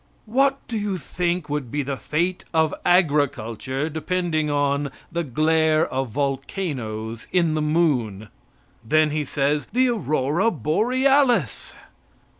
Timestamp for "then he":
8.83-9.23